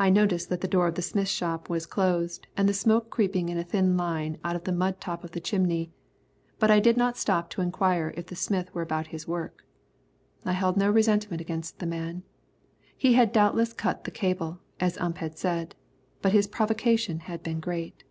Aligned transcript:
I 0.00 0.10
noticed 0.10 0.48
that 0.48 0.62
the 0.62 0.66
door 0.66 0.88
of 0.88 0.96
the 0.96 1.00
smith's 1.00 1.30
shop 1.30 1.70
was 1.70 1.86
closed 1.86 2.48
and 2.56 2.68
the 2.68 2.74
smoke 2.74 3.08
creeping 3.08 3.48
in 3.50 3.56
a 3.56 3.62
thin 3.62 3.96
line 3.96 4.36
out 4.42 4.56
of 4.56 4.64
the 4.64 4.72
mud 4.72 5.00
top 5.00 5.22
of 5.22 5.30
the 5.30 5.38
chimney, 5.38 5.92
but 6.58 6.72
I 6.72 6.80
did 6.80 6.96
not 6.96 7.16
stop 7.16 7.48
to 7.50 7.60
inquire 7.60 8.12
if 8.16 8.26
the 8.26 8.34
smith 8.34 8.74
were 8.74 8.82
about 8.82 9.06
his 9.14 9.28
work. 9.28 9.64
I 10.44 10.54
held 10.54 10.76
no 10.76 10.90
resentment 10.90 11.40
against 11.40 11.78
the 11.78 11.86
man. 11.86 12.24
He 12.96 13.12
had 13.14 13.30
doubtless 13.30 13.72
cut 13.72 14.02
the 14.02 14.10
cable, 14.10 14.58
as 14.80 14.98
Ump 14.98 15.18
had 15.18 15.38
said, 15.38 15.76
but 16.20 16.32
his 16.32 16.48
provocation 16.48 17.20
had 17.20 17.44
been 17.44 17.60
great. 17.60 18.02